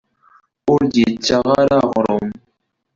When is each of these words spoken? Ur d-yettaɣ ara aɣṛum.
Ur 0.71 0.81
d-yettaɣ 0.85 1.45
ara 1.59 1.75
aɣṛum. 1.85 2.29